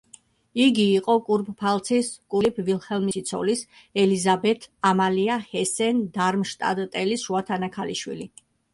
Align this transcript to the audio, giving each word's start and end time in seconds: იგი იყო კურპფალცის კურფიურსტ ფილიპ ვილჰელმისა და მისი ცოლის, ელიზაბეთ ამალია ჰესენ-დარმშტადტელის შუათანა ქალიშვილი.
იგი 0.67 0.85
იყო 1.01 1.17
კურპფალცის 1.27 2.09
კურფიურსტ 2.13 2.17
ფილიპ 2.31 2.65
ვილჰელმისა 2.71 2.97
და 3.03 3.11
მისი 3.11 3.25
ცოლის, 3.33 3.63
ელიზაბეთ 4.07 4.67
ამალია 4.95 5.39
ჰესენ-დარმშტადტელის 5.55 7.31
შუათანა 7.31 7.75
ქალიშვილი. 7.81 8.33